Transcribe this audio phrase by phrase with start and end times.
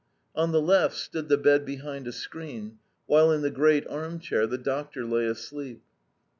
[0.35, 4.47] On the left stood the bed behind a screen, while in the great arm chair
[4.47, 5.83] the doctor lay asleep.